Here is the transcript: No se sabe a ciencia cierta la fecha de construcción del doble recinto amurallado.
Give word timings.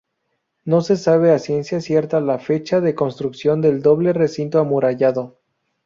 No 0.65 0.81
se 0.81 0.97
sabe 0.97 1.31
a 1.31 1.37
ciencia 1.37 1.79
cierta 1.79 2.19
la 2.21 2.39
fecha 2.39 2.81
de 2.81 2.95
construcción 2.95 3.61
del 3.61 3.83
doble 3.83 4.13
recinto 4.13 4.57
amurallado. 4.57 5.37